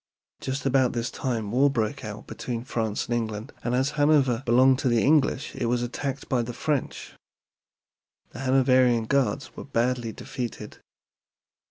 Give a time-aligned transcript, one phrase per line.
[0.39, 4.79] Just about this time war broke out between France and England, and as Hanover belonged
[4.79, 7.13] to the English it was attacked by the French.
[8.31, 10.79] The Hanoverian Guards were badly defeated.